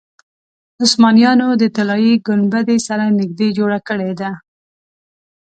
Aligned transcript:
عثمانیانو 0.83 1.47
د 1.61 1.63
طلایي 1.75 2.13
ګنبدې 2.27 2.77
سره 2.87 3.03
نږدې 3.19 3.47
جوړه 3.57 3.79
کړې 3.87 4.11
ده. 4.19 4.31